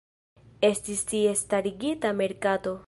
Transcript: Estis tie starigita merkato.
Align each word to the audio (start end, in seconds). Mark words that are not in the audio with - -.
Estis 0.69 1.03
tie 1.11 1.37
starigita 1.43 2.17
merkato. 2.23 2.77